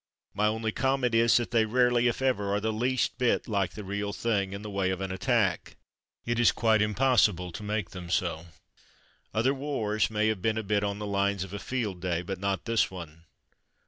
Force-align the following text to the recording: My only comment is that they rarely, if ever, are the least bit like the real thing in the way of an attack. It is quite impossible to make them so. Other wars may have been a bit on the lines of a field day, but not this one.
My 0.33 0.47
only 0.47 0.71
comment 0.71 1.13
is 1.13 1.37
that 1.37 1.51
they 1.51 1.63
rarely, 1.63 2.07
if 2.07 2.23
ever, 2.23 2.51
are 2.55 2.59
the 2.59 2.73
least 2.73 3.19
bit 3.19 3.47
like 3.47 3.73
the 3.73 3.83
real 3.83 4.11
thing 4.13 4.51
in 4.51 4.63
the 4.63 4.69
way 4.71 4.89
of 4.89 4.99
an 4.99 5.11
attack. 5.11 5.75
It 6.25 6.39
is 6.39 6.51
quite 6.51 6.81
impossible 6.81 7.51
to 7.51 7.61
make 7.61 7.91
them 7.91 8.09
so. 8.09 8.47
Other 9.31 9.53
wars 9.53 10.09
may 10.09 10.27
have 10.29 10.41
been 10.41 10.57
a 10.57 10.63
bit 10.63 10.83
on 10.83 10.97
the 10.97 11.05
lines 11.05 11.43
of 11.43 11.53
a 11.53 11.59
field 11.59 12.01
day, 12.01 12.23
but 12.23 12.39
not 12.39 12.65
this 12.65 12.89
one. 12.89 13.25